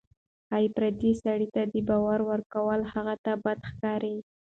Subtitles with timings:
[0.47, 4.15] ښایي پردي سړي ته د بار ورکول هغې ته بد ښکاري.